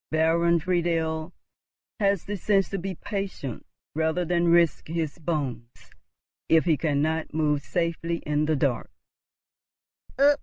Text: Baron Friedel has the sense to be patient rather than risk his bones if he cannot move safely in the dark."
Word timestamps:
Baron 0.09 0.59
Friedel 0.59 1.31
has 1.99 2.25
the 2.25 2.35
sense 2.35 2.69
to 2.69 2.79
be 2.79 2.95
patient 2.95 3.67
rather 3.93 4.25
than 4.25 4.47
risk 4.49 4.87
his 4.87 5.19
bones 5.19 5.69
if 6.49 6.65
he 6.65 6.75
cannot 6.75 7.35
move 7.35 7.61
safely 7.61 8.17
in 8.25 8.45
the 8.45 8.55
dark." 8.55 8.89